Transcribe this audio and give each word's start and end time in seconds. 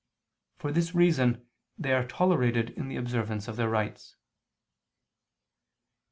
For 0.57 0.71
this 0.71 0.95
reason 0.95 1.45
they 1.77 1.93
are 1.93 2.07
tolerated 2.07 2.71
in 2.71 2.87
the 2.87 2.95
observance 2.95 3.47
of 3.47 3.55
their 3.55 3.69
rites. 3.69 4.15